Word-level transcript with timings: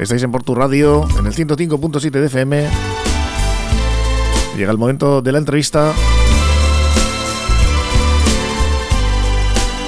Estáis 0.00 0.22
en 0.22 0.32
Portu 0.32 0.54
Radio, 0.54 1.06
en 1.18 1.26
el 1.26 1.34
105.7 1.34 2.10
de 2.10 2.26
FM. 2.26 2.66
Llega 4.56 4.72
el 4.72 4.78
momento 4.78 5.20
de 5.20 5.30
la 5.30 5.36
entrevista. 5.36 5.92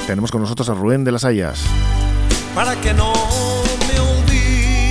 Tenemos 0.07 0.31
con 0.31 0.43
nosotros 0.43 0.69
a 0.69 0.75
Rubén 0.75 1.05
de 1.05 1.13
las 1.13 1.25
Hayas. 1.25 1.65
Para 2.55 2.79
que 2.79 2.93
no 2.93 3.15
me 3.89 4.01
olvides 4.01 4.85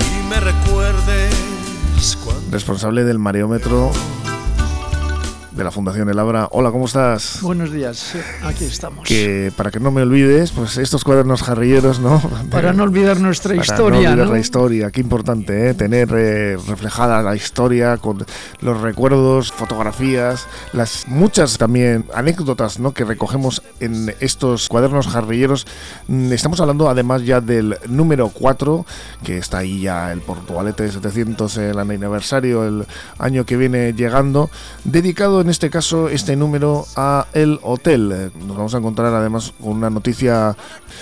y 0.00 0.28
me 0.28 0.40
recuerdes 0.40 2.18
cuando 2.24 2.50
Responsable 2.50 3.04
del 3.04 3.20
mareómetro 3.20 3.92
de 5.60 5.64
la 5.64 5.70
Fundación 5.70 6.08
El 6.08 6.18
Abra. 6.18 6.48
Hola, 6.52 6.70
¿cómo 6.70 6.86
estás? 6.86 7.40
Buenos 7.42 7.70
días, 7.70 8.14
aquí 8.42 8.64
estamos. 8.64 9.06
Que 9.06 9.52
para 9.54 9.70
que 9.70 9.78
no 9.78 9.90
me 9.90 10.00
olvides, 10.00 10.52
pues 10.52 10.78
estos 10.78 11.04
cuadernos 11.04 11.42
jarrilleros, 11.42 12.00
¿no? 12.00 12.18
Para 12.50 12.72
no 12.72 12.84
olvidar 12.84 13.20
nuestra 13.20 13.54
Para 13.54 13.62
historia, 13.62 14.00
no 14.00 14.08
olvidar 14.08 14.26
¿no? 14.28 14.32
la 14.32 14.38
historia, 14.38 14.90
qué 14.90 15.02
importante, 15.02 15.68
¿eh? 15.68 15.74
tener 15.74 16.08
eh, 16.14 16.56
reflejada 16.66 17.22
la 17.22 17.36
historia 17.36 17.98
con 17.98 18.24
los 18.62 18.80
recuerdos, 18.80 19.52
fotografías, 19.52 20.46
las 20.72 21.06
muchas 21.06 21.58
también 21.58 22.06
anécdotas 22.14 22.78
¿no? 22.78 22.94
que 22.94 23.04
recogemos 23.04 23.62
en 23.80 24.14
estos 24.20 24.66
cuadernos 24.66 25.08
jarrilleros. 25.08 25.66
Mm, 26.08 26.32
Estamos 26.32 26.58
hablando 26.60 26.88
además 26.88 27.22
ya 27.26 27.42
del 27.42 27.76
número 27.86 28.30
4, 28.30 28.86
que 29.22 29.36
está 29.36 29.58
ahí 29.58 29.82
ya 29.82 30.10
el 30.10 30.22
Portugalete 30.22 30.90
700, 30.90 31.58
el 31.58 31.78
aniversario, 31.78 32.64
el 32.64 32.86
año 33.18 33.44
que 33.44 33.58
viene 33.58 33.92
llegando, 33.92 34.48
dedicado 34.84 35.42
en 35.42 35.49
este 35.50 35.68
caso 35.70 36.08
este 36.08 36.36
número 36.36 36.86
a 36.96 37.26
el 37.32 37.58
hotel. 37.62 38.12
Eh, 38.14 38.30
Nos 38.46 38.56
vamos 38.56 38.74
a 38.74 38.78
encontrar 38.78 39.12
además 39.14 39.52
con 39.60 39.72
una 39.72 39.90
noticia 39.90 40.56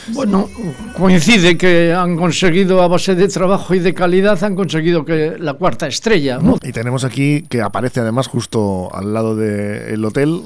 Bueno, 0.08 0.48
coincide 0.96 1.56
que 1.56 1.92
han 1.92 2.16
conseguido, 2.16 2.82
a 2.82 2.88
base 2.88 3.14
de 3.14 3.28
trabajo 3.28 3.74
y 3.74 3.78
de 3.78 3.94
calidad, 3.94 4.42
han 4.42 4.54
conseguido 4.56 5.04
que 5.04 5.36
la 5.38 5.54
cuarta 5.54 5.86
estrella. 5.86 6.38
¿no? 6.38 6.58
Y 6.62 6.72
tenemos 6.72 7.04
aquí 7.04 7.42
que 7.48 7.60
aparece 7.62 8.00
además 8.00 8.26
justo 8.26 8.88
al 8.94 9.12
lado 9.12 9.36
del 9.36 10.02
hotel, 10.04 10.40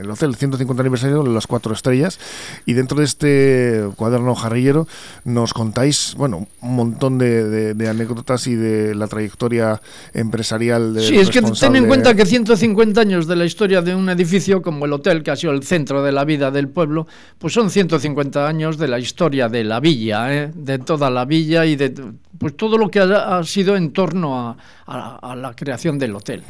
el 0.00 0.10
hotel 0.10 0.34
150 0.36 0.82
aniversario, 0.82 1.24
las 1.26 1.46
cuatro 1.46 1.72
estrellas. 1.72 2.18
Y 2.66 2.74
dentro 2.74 2.98
de 2.98 3.04
este 3.04 3.88
cuaderno 3.96 4.34
jarrillero 4.34 4.86
nos 5.24 5.54
contáis, 5.54 6.14
bueno, 6.16 6.46
un 6.60 6.76
montón 6.76 7.18
de, 7.18 7.44
de- 7.48 7.74
de 7.74 7.88
anécdotas 7.88 8.46
y 8.46 8.54
de 8.54 8.94
la 8.94 9.06
trayectoria 9.06 9.80
empresarial 10.14 10.94
de 10.94 11.00
Sí, 11.02 11.18
es 11.18 11.30
que 11.30 11.40
ten 11.42 11.76
en 11.76 11.86
cuenta 11.86 12.14
que 12.14 12.26
150 12.26 13.00
años 13.00 13.26
de 13.26 13.36
la 13.36 13.45
historia 13.46 13.80
de 13.82 13.94
un 13.94 14.08
edificio 14.08 14.60
como 14.60 14.84
el 14.84 14.92
hotel, 14.92 15.22
que 15.22 15.30
ha 15.30 15.36
sido 15.36 15.52
el 15.52 15.62
centro 15.62 16.02
de 16.02 16.12
la 16.12 16.24
vida 16.24 16.50
del 16.50 16.68
pueblo, 16.68 17.06
pues 17.38 17.52
son 17.54 17.70
150 17.70 18.46
años 18.46 18.76
de 18.78 18.88
la 18.88 18.98
historia 18.98 19.48
de 19.48 19.64
la 19.64 19.80
villa, 19.80 20.34
¿eh? 20.34 20.50
de 20.54 20.78
toda 20.78 21.08
la 21.10 21.24
villa 21.24 21.64
y 21.64 21.76
de 21.76 21.94
pues 22.38 22.54
todo 22.54 22.76
lo 22.76 22.90
que 22.90 23.00
ha, 23.00 23.38
ha 23.38 23.44
sido 23.44 23.76
en 23.76 23.92
torno 23.92 24.38
a, 24.38 24.56
a- 24.86 25.32
a 25.32 25.34
la 25.36 25.54
creación 25.56 25.98
del 25.98 26.14
hotel. 26.14 26.42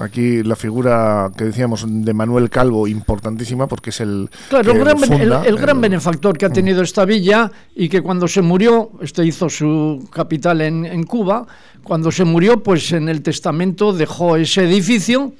Aquí 0.00 0.42
la 0.44 0.54
figura 0.54 1.32
que 1.36 1.44
decíamos 1.44 1.84
de 1.88 2.14
Manuel 2.14 2.48
Calvo, 2.48 2.86
importantísima, 2.86 3.66
porque 3.66 3.90
es 3.90 4.00
el. 4.00 4.30
Claro, 4.48 4.64
que 4.72 4.78
el 4.78 4.84
gran, 4.84 5.00
bene- 5.00 5.16
el- 5.16 5.20
funda 5.22 5.44
el 5.44 5.56
gran 5.56 5.76
el- 5.78 5.82
benefactor 5.82 6.38
que 6.38 6.46
ha 6.46 6.50
tenido 6.50 6.80
esta 6.82 7.04
villa 7.04 7.50
y 7.74 7.88
que 7.88 8.02
cuando 8.02 8.28
se 8.28 8.40
murió, 8.40 8.92
este 9.00 9.24
hizo 9.26 9.48
su 9.50 10.08
capital 10.12 10.60
en, 10.60 10.84
en 10.86 11.02
Cuba, 11.02 11.44
cuando 11.82 12.12
se 12.12 12.24
murió, 12.24 12.62
pues 12.62 12.92
en 12.92 13.08
el 13.08 13.22
testamento 13.22 13.92
dejó 13.92 14.36
ese 14.36 14.62
edificio, 14.62 15.32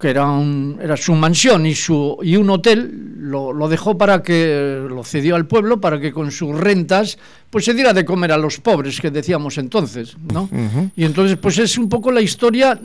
que 0.00 0.08
era, 0.10 0.26
un- 0.26 0.78
era 0.82 0.96
su 0.96 1.14
mansión 1.14 1.66
y, 1.66 1.74
su, 1.74 2.16
y 2.22 2.36
un 2.36 2.48
hotel, 2.50 3.16
lo, 3.18 3.52
lo 3.52 3.68
dejó 3.68 3.98
para 3.98 4.22
que, 4.22 4.84
lo 4.88 5.04
cedió 5.04 5.36
al 5.36 5.46
pueblo 5.46 5.80
para 5.80 6.00
que 6.00 6.10
con 6.12 6.30
sus 6.30 6.58
rentas 6.58 7.18
pues 7.50 7.64
se 7.64 7.74
diera 7.74 7.92
de 7.92 8.04
comer 8.04 8.30
a 8.30 8.38
los 8.38 8.58
pobres 8.60 9.00
que 9.00 9.10
decíamos 9.10 9.58
entonces, 9.58 10.16
¿no? 10.32 10.48
Y 10.94 11.04
entonces 11.04 11.36
pues 11.36 11.58
es 11.58 11.76
un 11.78 11.88
poco 11.88 12.12
la 12.12 12.20
historia, 12.20 12.78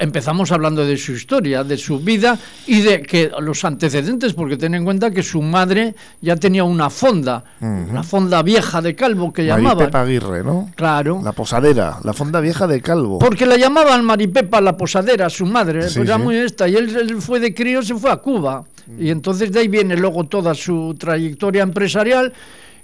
empezamos 0.00 0.50
hablando 0.50 0.84
de 0.84 0.96
su 0.96 1.12
historia, 1.12 1.62
de 1.62 1.76
su 1.76 2.00
vida 2.00 2.36
y 2.66 2.80
de 2.80 3.02
que 3.02 3.30
los 3.40 3.64
antecedentes, 3.64 4.32
porque 4.34 4.56
ten 4.56 4.74
en 4.74 4.84
cuenta 4.84 5.12
que 5.12 5.22
su 5.22 5.40
madre 5.42 5.94
ya 6.20 6.34
tenía 6.36 6.64
una 6.64 6.90
fonda, 6.90 7.44
una 7.60 8.02
fonda 8.02 8.42
vieja 8.42 8.82
de 8.82 8.96
Calvo 8.96 9.32
que 9.32 9.42
Mari 9.42 9.62
llamaban. 9.62 9.86
Pepa 9.86 10.00
Aguirre, 10.02 10.42
¿no? 10.42 10.70
Claro. 10.74 11.20
La 11.22 11.30
posadera, 11.32 11.98
la 12.02 12.12
fonda 12.12 12.40
vieja 12.40 12.66
de 12.66 12.80
Calvo. 12.82 13.20
Porque 13.20 13.46
la 13.46 13.56
llamaban 13.56 14.04
Maripepa 14.04 14.60
la 14.60 14.76
posadera, 14.76 15.30
su 15.30 15.46
madre, 15.46 15.88
Sí, 15.88 16.00
pues 16.00 16.10
sí. 16.10 16.18
muy 16.18 16.36
esta. 16.50 16.68
Y 16.68 16.76
él, 16.76 16.94
él 16.94 17.22
fue 17.22 17.40
de 17.40 17.54
crío, 17.54 17.82
se 17.82 17.94
fue 17.94 18.10
a 18.10 18.16
Cuba. 18.16 18.64
Y 18.98 19.10
entonces 19.10 19.52
de 19.52 19.60
ahí 19.60 19.68
viene 19.68 19.96
luego 19.96 20.24
toda 20.24 20.54
su 20.54 20.94
trayectoria 20.98 21.62
empresarial, 21.62 22.32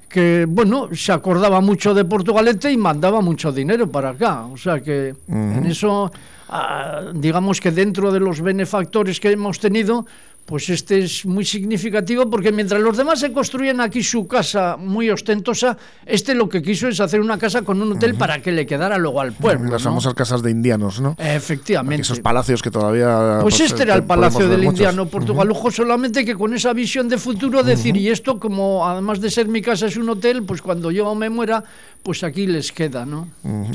que, 0.09 0.47
bueno, 0.49 0.89
se 0.95 1.13
acordaba 1.13 1.61
mucho 1.61 1.93
de 1.93 2.05
Portugalete 2.05 2.71
y 2.71 2.77
mandaba 2.77 3.21
mucho 3.21 3.51
dinero 3.53 3.91
para 3.91 4.11
acá. 4.11 4.47
O 4.47 4.57
sea 4.57 4.81
que 4.81 5.15
en 5.29 5.67
eso, 5.67 6.11
ah, 6.49 7.11
digamos 7.15 7.61
que 7.61 7.73
dentro 7.73 8.13
de 8.13 8.21
los 8.21 8.41
benefactores 8.41 9.19
que 9.19 9.33
hemos 9.33 9.59
tenido, 9.59 10.07
pues 10.47 10.69
este 10.71 11.01
es 11.01 11.27
muy 11.27 11.45
significativo 11.45 12.31
porque 12.31 12.53
mientras 12.53 12.81
los 12.81 12.97
demás 12.97 13.19
se 13.19 13.33
construyen 13.33 13.81
aquí 13.81 14.03
su 14.03 14.29
casa 14.29 14.77
muy 14.79 15.11
ostentosa, 15.11 15.77
este 16.07 16.35
lo 16.37 16.49
que 16.49 16.63
quiso 16.63 16.87
es 16.87 17.01
hacer 17.01 17.21
una 17.21 17.37
casa 17.37 17.63
con 17.63 17.83
un 17.83 17.93
hotel 17.93 18.15
para 18.15 18.41
que 18.41 18.53
le 18.53 18.65
quedara 18.65 18.97
luego 18.97 19.21
al 19.21 19.33
pueblo. 19.33 19.71
Las 19.71 19.83
¿no? 19.83 19.91
famosas 19.91 20.15
casas 20.15 20.43
de 20.43 20.53
indianos, 20.53 21.01
¿no? 21.01 21.17
Efectivamente. 21.19 22.03
Esos 22.03 22.21
palacios 22.21 22.63
que 22.63 22.71
todavía. 22.71 23.41
Pues 23.43 23.59
este 23.61 23.83
era 23.83 23.97
el 23.97 24.05
Palacio 24.05 24.49
del 24.49 24.61
muchos. 24.61 24.75
Indiano 24.75 25.07
Portugalujo, 25.07 25.71
solamente 25.73 26.25
que 26.25 26.37
con 26.37 26.55
esa 26.55 26.73
visión 26.73 27.09
de 27.09 27.19
futuro 27.19 27.65
decir, 27.65 27.97
y 27.97 28.09
esto 28.09 28.39
como 28.39 28.87
además 28.87 29.21
de 29.21 29.31
ser 29.31 29.49
mi 29.49 29.63
casa 29.63 29.87
es 29.87 29.97
un 29.97 30.09
hotel, 30.09 30.45
pues 30.45 30.63
cuando 30.63 30.93
yo 30.93 31.13
me 31.17 31.29
muera, 31.29 31.65
pues 32.05 32.23
aquí 32.23 32.47
les 32.47 32.71
queda, 32.71 33.05
¿no? 33.05 33.29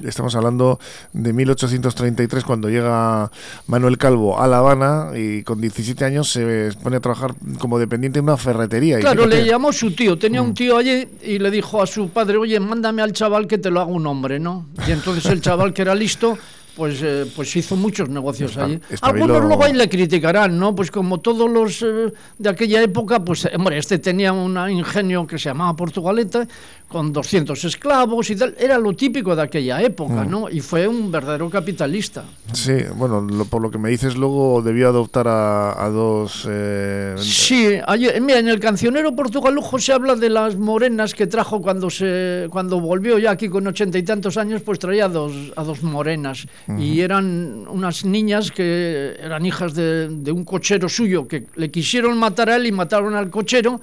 Estamos 0.05 0.35
hablando 0.35 0.79
de 1.11 1.33
1833, 1.33 2.45
cuando 2.45 2.69
llega 2.69 3.29
Manuel 3.67 3.97
Calvo 3.97 4.39
a 4.39 4.47
La 4.47 4.59
Habana 4.59 5.09
y 5.17 5.43
con 5.43 5.59
17 5.59 6.05
años 6.05 6.31
se 6.31 6.45
pone 6.81 6.97
a 6.97 6.99
trabajar 6.99 7.33
como 7.59 7.79
dependiente 7.79 8.19
en 8.19 8.25
una 8.25 8.37
ferretería. 8.37 8.99
Claro, 8.99 9.25
le 9.25 9.45
llamó 9.45 9.73
su 9.73 9.91
tío, 9.91 10.17
tenía 10.17 10.41
un 10.41 10.53
tío 10.53 10.77
allí 10.77 11.07
y 11.23 11.39
le 11.39 11.51
dijo 11.51 11.81
a 11.81 11.87
su 11.87 12.09
padre, 12.09 12.37
oye, 12.37 12.59
mándame 12.59 13.01
al 13.01 13.13
chaval 13.13 13.47
que 13.47 13.57
te 13.57 13.69
lo 13.69 13.81
haga 13.81 13.91
un 13.91 14.05
hombre, 14.07 14.39
¿no? 14.39 14.67
Y 14.87 14.91
entonces 14.91 15.25
el 15.25 15.41
chaval 15.41 15.73
que 15.73 15.81
era 15.81 15.95
listo, 15.95 16.37
pues, 16.75 16.99
eh, 17.03 17.25
pues 17.35 17.55
hizo 17.55 17.75
muchos 17.75 18.09
negocios 18.09 18.51
Esta- 18.51 18.65
allí. 18.65 18.79
estabiló- 18.89 19.23
Algunos 19.25 19.45
luego 19.45 19.63
ahí 19.63 19.73
le 19.73 19.89
criticarán, 19.89 20.57
¿no? 20.57 20.73
Pues 20.75 20.89
como 20.91 21.19
todos 21.19 21.49
los 21.49 21.81
eh, 21.81 22.11
de 22.37 22.49
aquella 22.49 22.81
época, 22.81 23.19
pues, 23.23 23.45
eh, 23.45 23.51
hombre, 23.55 23.77
este 23.77 23.99
tenía 23.99 24.33
un 24.33 24.57
ingenio 24.69 25.25
que 25.27 25.37
se 25.37 25.49
llamaba 25.49 25.75
Portugaleta, 25.75 26.47
con 26.87 27.13
200 27.13 27.63
esclavos 27.63 28.29
y 28.31 28.35
tal, 28.35 28.53
era 28.59 28.77
lo 28.77 28.93
típico 28.93 29.33
de 29.33 29.41
aquella 29.43 29.81
época, 29.81 30.25
¿no? 30.25 30.49
Y 30.49 30.59
fue 30.59 30.87
un 30.89 31.09
verdadero 31.09 31.49
capitalista. 31.49 32.25
Sí, 32.51 32.73
bueno, 32.95 33.21
lo- 33.21 33.45
por 33.45 33.61
lo 33.61 33.71
que 33.71 33.77
me 33.77 33.89
dices, 33.89 34.17
luego 34.17 34.61
debió 34.61 34.89
adoptar 34.89 35.27
a, 35.29 35.81
a 35.85 35.89
dos. 35.89 36.45
eh, 36.49 37.15
Sí, 37.17 37.77
mira, 38.21 38.39
en 38.39 38.49
el 38.49 38.59
cancionero 38.59 39.15
portugalujo 39.15 39.79
se 39.79 39.93
habla 39.93 40.15
de 40.15 40.29
las 40.29 40.57
morenas 40.57 41.13
que 41.13 41.27
trajo 41.27 41.61
cuando 41.61 41.89
se 41.89 42.47
cuando 42.49 42.79
volvió 42.81 43.17
ya 43.19 43.31
aquí 43.31 43.47
con 43.47 43.65
ochenta 43.67 43.97
y 43.97 44.03
tantos 44.03 44.35
años, 44.35 44.61
pues 44.61 44.77
traía 44.79 45.05
a 45.05 45.09
dos, 45.09 45.31
a 45.55 45.63
dos 45.63 45.83
morenas. 45.83 46.45
Y 46.77 47.01
eran 47.01 47.65
unas 47.67 48.05
niñas 48.05 48.51
que 48.51 49.17
eran 49.19 49.45
hijas 49.45 49.73
de, 49.73 50.09
de 50.09 50.31
un 50.31 50.43
cochero 50.45 50.87
suyo 50.87 51.27
que 51.27 51.45
le 51.55 51.69
quisieron 51.71 52.17
matar 52.17 52.49
a 52.49 52.55
él 52.55 52.67
y 52.67 52.71
mataron 52.71 53.15
al 53.15 53.29
cochero. 53.29 53.81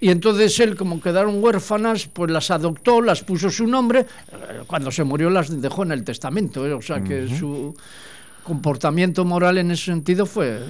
Y 0.00 0.08
entonces 0.08 0.58
él, 0.60 0.76
como 0.76 1.00
quedaron 1.00 1.42
huérfanas, 1.44 2.06
pues 2.06 2.30
las 2.30 2.50
adoptó, 2.50 3.02
las 3.02 3.22
puso 3.22 3.50
su 3.50 3.66
nombre. 3.66 4.00
Eh, 4.00 4.62
Cuando 4.66 4.90
se 4.90 5.04
murió 5.04 5.28
las 5.28 5.60
dejó 5.60 5.82
en 5.82 5.92
el 5.92 6.04
testamento. 6.04 6.66
¿eh? 6.66 6.72
O 6.72 6.80
sea 6.80 7.02
que 7.04 7.28
su 7.28 7.74
comportamiento 8.42 9.24
moral 9.24 9.58
en 9.58 9.70
ese 9.70 9.86
sentido 9.86 10.24
fue 10.24 10.60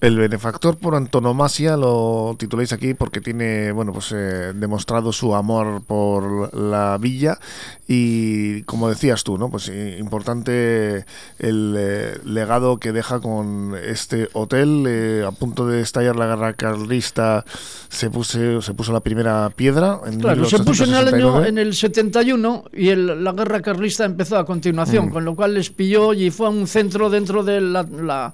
El 0.00 0.16
benefactor 0.16 0.76
por 0.76 0.94
antonomasia 0.94 1.76
lo 1.76 2.36
tituláis 2.38 2.72
aquí 2.72 2.94
porque 2.94 3.20
tiene, 3.20 3.72
bueno, 3.72 3.92
pues 3.92 4.12
eh, 4.14 4.52
demostrado 4.54 5.12
su 5.12 5.34
amor 5.34 5.82
por 5.84 6.54
la 6.56 6.96
villa 7.00 7.40
y 7.88 8.62
como 8.62 8.88
decías 8.88 9.24
tú, 9.24 9.38
¿no? 9.38 9.50
Pues 9.50 9.68
eh, 9.68 9.96
importante 9.98 11.04
el 11.40 11.74
eh, 11.76 12.18
legado 12.24 12.78
que 12.78 12.92
deja 12.92 13.18
con 13.18 13.74
este 13.74 14.28
hotel 14.34 14.84
eh, 14.86 15.24
a 15.26 15.32
punto 15.32 15.66
de 15.66 15.80
estallar 15.80 16.14
la 16.14 16.26
guerra 16.28 16.52
carlista 16.52 17.44
se 17.88 18.08
puso 18.08 18.62
se 18.62 18.74
puso 18.74 18.92
la 18.92 19.00
primera 19.00 19.50
piedra 19.50 19.98
en 20.06 20.20
Claro, 20.20 20.44
se 20.44 20.60
puso 20.60 20.84
en 20.84 20.90
el 20.90 21.08
año 21.08 21.40
1869. 21.40 21.48
en 21.48 21.58
el 21.58 21.74
71 21.74 22.64
y 22.72 22.90
el- 22.90 23.24
la 23.24 23.32
guerra 23.32 23.60
carlista 23.62 24.04
empezó 24.04 24.36
a 24.38 24.44
continuación, 24.46 25.10
con 25.10 25.24
lo 25.24 25.34
cual 25.34 25.54
les 25.54 25.70
pilló 25.70 26.12
y 26.14 26.30
fue 26.30 26.46
a 26.46 26.50
un 26.50 26.68
centro 26.68 27.10
dentro 27.10 27.42
de 27.42 27.60
la, 27.60 27.82
la- 27.82 28.32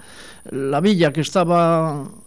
la 0.50 0.81
villa 0.82 1.10
que 1.10 1.22
estaba, 1.22 1.54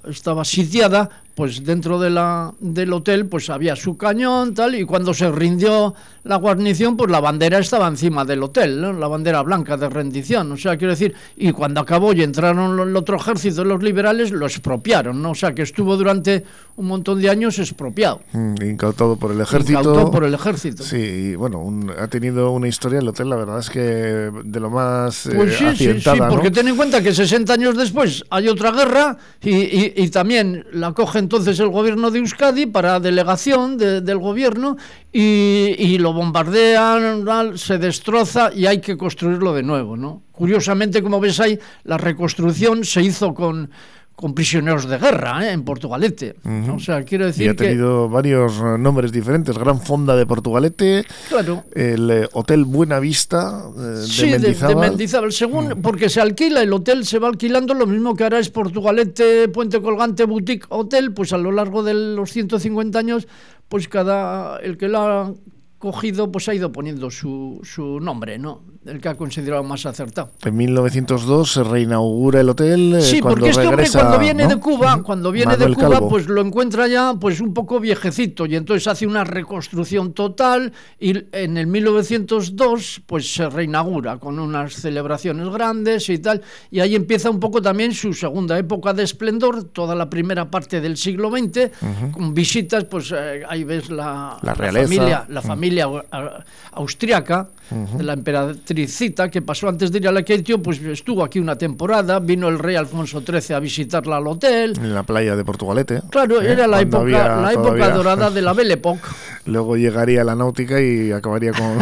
estaba 0.07 0.43
sitiada 0.45 1.09
pues 1.37 1.63
dentro 1.63 1.99
de 1.99 2.09
la, 2.09 2.51
del 2.59 2.91
hotel 2.93 3.27
pues 3.27 3.47
había 3.51 3.75
su 3.75 3.95
cañón, 3.95 4.55
tal, 4.55 4.73
y 4.73 4.85
cuando 4.85 5.13
se 5.13 5.31
rindió 5.31 5.93
la 6.23 6.37
guarnición, 6.37 6.97
pues 6.97 7.11
la 7.11 7.19
bandera 7.19 7.59
estaba 7.59 7.87
encima 7.87 8.25
del 8.25 8.41
hotel, 8.41 8.81
¿no? 8.81 8.91
la 8.91 9.07
bandera 9.07 9.43
blanca 9.43 9.77
de 9.77 9.87
rendición, 9.87 10.51
o 10.51 10.57
sea, 10.57 10.75
quiero 10.77 10.93
decir, 10.93 11.13
y 11.35 11.51
cuando 11.51 11.79
acabó 11.79 12.11
y 12.13 12.23
entraron 12.23 12.79
el 12.89 12.95
otro 12.95 13.17
ejército, 13.17 13.63
los 13.63 13.83
liberales, 13.83 14.31
lo 14.31 14.47
expropiaron, 14.47 15.21
¿no? 15.21 15.29
O 15.31 15.35
sea, 15.35 15.53
que 15.53 15.61
estuvo 15.61 15.95
durante 15.95 16.43
un 16.75 16.87
montón 16.87 17.21
de 17.21 17.29
años 17.29 17.59
expropiado. 17.59 18.21
Mm, 18.33 18.55
incautado 18.71 19.15
por 19.15 19.31
el 19.31 19.39
ejército. 19.41 19.79
Incautado 19.79 20.11
por 20.11 20.23
el 20.23 20.33
ejército. 20.33 20.83
Sí, 20.83 20.97
y 20.97 21.35
bueno, 21.35 21.59
un- 21.59 21.91
ha 21.91 22.07
tenido 22.07 22.49
una 22.51 22.67
historia 22.67 22.97
el 22.99 23.07
hotel, 23.07 23.29
la 23.29 23.35
verdad 23.35 23.59
es 23.59 23.69
que 23.69 23.79
de 23.79 24.59
lo 24.59 24.71
más 24.71 25.27
eh, 25.27 25.33
Pues 25.35 25.55
sí, 25.55 25.65
sí, 25.75 25.99
sí, 26.01 26.09
¿no? 26.19 26.29
porque 26.29 26.49
ten 26.51 26.67
en 26.67 26.75
cuenta 26.75 27.01
que 27.03 27.13
60 27.13 27.53
años 27.53 27.77
después 27.77 28.23
hay 28.31 28.47
otra 28.47 28.71
guerra 28.71 29.17
y, 29.41 29.51
y- 29.55 29.93
y 29.97 30.09
también 30.09 30.65
la 30.73 30.91
coge 30.93 31.19
entonces 31.27 31.59
el 31.59 31.67
gobierno 31.67 32.09
de 32.09 32.19
Euskadi 32.19 32.67
para 32.67 33.01
delegación 33.01 33.77
de- 33.77 33.99
del 33.99 34.17
gobierno 34.17 34.77
y, 35.11 35.97
lo 35.97 36.13
bombardean, 36.13 37.25
se 37.57 37.77
destroza 37.77 38.49
y 38.55 38.65
hay 38.65 38.79
que 38.79 38.95
construirlo 38.95 39.53
de 39.53 39.61
nuevo, 39.61 39.97
¿no? 39.97 40.23
Curiosamente, 40.31 41.03
como 41.03 41.19
ves 41.19 41.41
ahí, 41.41 41.59
la 41.83 41.97
reconstrucción 41.97 42.85
se 42.85 43.01
hizo 43.01 43.33
con, 43.33 43.69
con 44.17 44.33
prisioneros 44.33 44.89
de 44.89 44.97
guerra 44.97 45.45
¿eh? 45.47 45.51
en 45.51 45.63
Portugalete. 45.63 46.35
O 46.73 46.79
sea, 46.79 47.03
quiero 47.03 47.25
Y 47.25 47.27
decir 47.27 47.49
ha 47.51 47.55
que... 47.55 47.65
tenido 47.65 48.09
varios 48.09 48.53
eh, 48.57 48.75
nombres 48.79 49.11
diferentes. 49.11 49.55
Gran 49.55 49.79
Fonda 49.79 50.15
de 50.15 50.25
Portugalete, 50.25 51.05
Claro. 51.29 51.65
el 51.75 52.09
eh, 52.09 52.29
Hotel 52.33 52.65
Buena 52.65 52.99
Vista 52.99 53.61
eh, 53.77 53.79
de 53.79 54.07
Sí, 54.07 54.25
de, 54.25 54.31
de 54.31 54.39
Mendizábal. 54.39 54.89
Mendizábal. 54.89 55.31
Según, 55.31 55.81
porque 55.83 56.09
se 56.09 56.19
alquila, 56.19 56.63
el 56.63 56.73
hotel 56.73 57.05
se 57.05 57.19
va 57.19 57.27
alquilando, 57.27 57.75
lo 57.75 57.85
mismo 57.85 58.15
que 58.15 58.23
ahora 58.23 58.39
es 58.39 58.49
Portugalete, 58.49 59.49
Puente 59.49 59.79
Colgante, 59.83 60.23
Boutique 60.25 60.65
Hotel, 60.69 61.13
pues 61.13 61.31
a 61.31 61.37
lo 61.37 61.51
largo 61.51 61.83
de 61.83 61.93
los 61.93 62.31
150 62.31 62.97
años, 62.97 63.27
pues 63.69 63.87
cada, 63.87 64.57
el 64.61 64.77
que 64.79 64.87
lo 64.87 64.99
ha 64.99 65.33
cogido, 65.79 66.31
pues 66.31 66.47
ha 66.49 66.53
ido 66.55 66.71
poniendo 66.71 67.11
su, 67.11 67.59
su 67.63 67.99
nombre, 67.99 68.37
¿no? 68.39 68.63
El 68.85 68.99
que 69.01 69.09
ha 69.09 69.15
considerado 69.15 69.63
más 69.63 69.85
acertado. 69.85 70.31
En 70.43 70.55
1902 70.55 71.51
se 71.51 71.63
reinaugura 71.63 72.41
el 72.41 72.49
hotel. 72.49 72.95
eh, 72.95 73.01
Sí, 73.01 73.19
cuando 73.19 73.35
porque 73.41 73.49
este 73.51 73.61
hombre 73.61 73.75
regresa, 73.77 73.99
cuando 73.99 74.19
viene 74.19 74.43
¿no? 74.43 74.49
de 74.49 74.57
Cuba, 74.59 75.03
cuando 75.03 75.31
viene 75.31 75.51
Manuel 75.51 75.69
de 75.71 75.75
Cuba, 75.75 75.89
Calvo. 75.89 76.09
pues 76.09 76.27
lo 76.27 76.41
encuentra 76.41 76.87
ya 76.87 77.13
pues 77.19 77.41
un 77.41 77.53
poco 77.53 77.79
viejecito 77.79 78.45
y 78.45 78.55
entonces 78.55 78.87
hace 78.87 79.05
una 79.05 79.23
reconstrucción 79.23 80.13
total 80.13 80.71
y 80.99 81.13
en 81.31 81.57
el 81.57 81.67
1902 81.67 83.01
pues 83.05 83.33
se 83.33 83.49
reinaugura 83.49 84.17
con 84.17 84.39
unas 84.39 84.73
celebraciones 84.73 85.47
grandes 85.49 86.09
y 86.09 86.17
tal 86.19 86.41
y 86.71 86.79
ahí 86.79 86.95
empieza 86.95 87.29
un 87.29 87.39
poco 87.39 87.61
también 87.61 87.93
su 87.93 88.13
segunda 88.13 88.57
época 88.57 88.93
de 88.93 89.03
esplendor, 89.03 89.63
toda 89.65 89.95
la 89.95 90.09
primera 90.09 90.49
parte 90.49 90.81
del 90.81 90.97
siglo 90.97 91.29
XX 91.29 91.71
con 92.11 92.33
visitas, 92.33 92.85
pues 92.85 93.11
eh, 93.15 93.43
ahí 93.47 93.63
ves 93.63 93.89
la, 93.89 94.37
La 94.41 94.53
realeza. 94.53 94.83
familia, 94.87 95.25
la 95.29 95.41
familia 95.41 95.76
au- 95.81 96.03
a- 96.11 96.43
austriaca 96.73 97.47
de 97.69 98.01
la 98.03 98.13
emperatricita 98.13 99.29
que 99.29 99.41
pasó 99.41 99.67
antes 99.67 99.91
de 99.91 99.97
ir 99.97 100.07
a 100.07 100.11
la 100.13 100.23
Keitio, 100.23 100.61
pues 100.61 100.81
estuvo 100.81 101.21
aquí 101.21 101.37
una 101.39 101.57
temporada, 101.57 102.19
vino 102.19 102.47
el 102.47 102.59
rey 102.59 102.77
Alfonso 102.77 103.21
XIII 103.21 103.55
a 103.55 103.59
visitarla 103.59 104.17
al 104.17 104.27
hotel. 104.27 104.73
En 104.77 104.93
la 104.93 105.03
playa 105.03 105.35
de 105.35 105.43
Portugalete. 105.43 106.01
Claro, 106.09 106.41
¿eh? 106.41 106.51
era 106.53 106.65
la 106.65 106.77
Cuando 106.77 107.07
época, 107.07 107.41
la 107.41 107.51
época 107.51 107.63
todavía- 107.73 107.89
dorada 107.89 108.29
de 108.31 108.41
la 108.41 108.53
Belle 108.53 108.73
Époque. 108.75 109.01
Luego 109.47 109.75
llegaría 109.75 110.23
la 110.23 110.35
náutica 110.35 110.79
y 110.81 111.11
acabaría 111.11 111.51
con, 111.51 111.77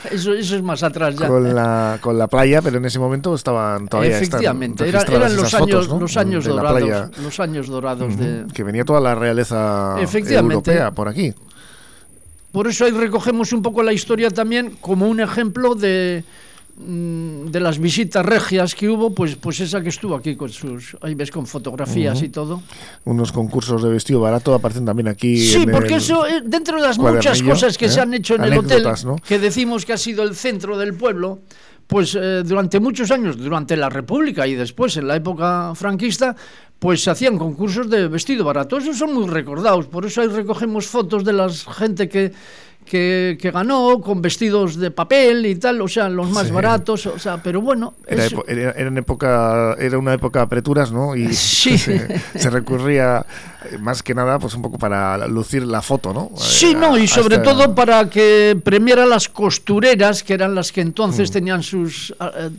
Eso, 0.10 0.34
eso 0.34 0.56
es 0.56 0.62
más 0.62 0.82
atrás 0.82 1.16
ya. 1.16 1.26
con, 1.26 1.54
la, 1.54 1.98
con 2.02 2.18
la 2.18 2.28
playa, 2.28 2.60
pero 2.60 2.76
en 2.78 2.84
ese 2.84 2.98
momento 2.98 3.34
estaban 3.34 3.88
todavía 3.88 4.16
Efectivamente, 4.18 4.86
era- 4.88 5.00
registradas 5.00 5.32
eran 5.32 5.42
los 5.42 5.54
años, 5.54 5.68
fotos, 5.70 5.88
¿no? 5.88 6.00
los 6.00 6.16
años 6.18 6.44
de 6.44 6.50
dorados, 6.50 7.18
los 7.22 7.40
años 7.40 7.66
dorados 7.68 8.16
de, 8.18 8.44
Que 8.52 8.62
venía 8.62 8.84
toda 8.84 9.00
la 9.00 9.14
realeza 9.14 9.96
europea 9.98 10.90
por 10.90 11.08
aquí. 11.08 11.32
Por 12.52 12.66
eso 12.66 12.84
ahí 12.84 12.90
recogemos 12.90 13.52
un 13.52 13.62
poco 13.62 13.82
la 13.82 13.92
historia 13.92 14.30
también 14.30 14.76
como 14.80 15.08
un 15.08 15.20
ejemplo 15.20 15.74
de, 15.76 16.24
mm, 16.76 17.46
de 17.46 17.60
las 17.60 17.78
visitas 17.78 18.24
regias 18.26 18.74
que 18.74 18.88
hubo, 18.88 19.14
pues, 19.14 19.36
pues 19.36 19.60
esa 19.60 19.80
que 19.82 19.88
estuvo 19.90 20.14
aquí 20.16 20.34
con 20.34 20.48
sus, 20.48 20.96
ahí 21.00 21.14
ves 21.14 21.30
con 21.30 21.46
fotografías 21.46 22.20
y 22.22 22.28
todo. 22.28 22.62
Unos 23.04 23.30
concursos 23.32 23.82
de 23.82 23.90
vestido 23.90 24.20
barato 24.20 24.52
aparecen 24.54 24.84
también 24.84 25.08
aquí. 25.08 25.38
Sí, 25.38 25.62
en 25.62 25.70
porque 25.70 25.94
el- 25.94 26.00
eso, 26.00 26.26
eh, 26.26 26.42
dentro 26.44 26.76
de 26.76 26.82
las 26.88 26.98
muchas 26.98 27.42
cosas 27.42 27.78
que 27.78 27.86
¿eh? 27.86 27.90
se 27.90 28.00
han 28.00 28.12
hecho 28.14 28.34
en 28.34 28.44
el 28.44 28.58
hotel, 28.58 28.84
que 29.26 29.38
decimos 29.38 29.84
que 29.86 29.92
ha 29.92 29.98
sido 29.98 30.22
el 30.24 30.34
centro 30.34 30.76
del 30.76 30.94
pueblo, 30.94 31.40
pues 31.90 32.14
eh, 32.14 32.44
durante 32.44 32.78
muchos 32.78 33.10
años, 33.10 33.36
durante 33.36 33.76
la 33.76 33.88
República 33.88 34.46
y 34.46 34.54
después 34.54 34.96
en 34.96 35.08
la 35.08 35.16
época 35.16 35.74
franquista, 35.74 36.36
pues 36.78 37.02
se 37.02 37.10
hacían 37.10 37.36
concursos 37.36 37.90
de 37.90 38.06
vestido 38.06 38.44
barato. 38.44 38.78
Esos 38.78 38.96
son 38.96 39.12
muy 39.12 39.26
recordados, 39.28 39.88
por 39.88 40.06
eso 40.06 40.20
ahí 40.20 40.28
recogemos 40.28 40.86
fotos 40.86 41.24
de 41.24 41.32
la 41.32 41.48
gente 41.48 42.08
que, 42.08 42.32
que, 42.90 43.38
que 43.40 43.52
ganó 43.52 44.00
con 44.00 44.20
vestidos 44.20 44.74
de 44.74 44.90
papel 44.90 45.46
y 45.46 45.54
tal, 45.54 45.80
o 45.80 45.86
sea, 45.86 46.08
los 46.08 46.28
más 46.30 46.48
Sí. 46.48 46.52
baratos, 46.52 47.06
o 47.06 47.18
sea, 47.20 47.40
pero 47.40 47.60
bueno. 47.60 47.94
Era, 48.04 48.24
es- 48.26 48.34
era- 48.48 48.72
era 48.72 48.88
en 48.88 48.98
época, 48.98 49.76
era 49.78 49.96
una 49.96 50.12
época 50.14 50.40
de 50.40 50.44
apreturas, 50.46 50.90
¿no? 50.90 51.14
Y 51.14 51.28
Sí. 51.34 51.78
se, 51.78 52.20
se 52.34 52.50
recurría 52.50 53.24
eh, 53.70 53.78
más 53.78 54.02
que 54.02 54.12
nada, 54.12 54.40
pues 54.40 54.54
un 54.54 54.62
poco 54.62 54.76
para 54.76 55.28
lucir 55.28 55.62
la 55.64 55.82
foto, 55.82 56.12
¿no? 56.12 56.30
Sí, 56.36 56.72
Eh, 56.72 56.74
no, 56.74 56.98
y 56.98 57.06
sobre 57.06 57.36
esta- 57.36 57.48
todo 57.54 57.74
para 57.76 58.10
que 58.10 58.58
premiara 58.64 59.06
las 59.06 59.28
costureras, 59.28 60.24
que 60.24 60.34
eran 60.34 60.54
las 60.56 60.72
que 60.72 60.82
Mm. 60.82 60.88
entonces 60.88 61.30
tenían 61.30 61.62
sus, 61.62 62.10
eh, 62.20 62.50
mm, 62.50 62.56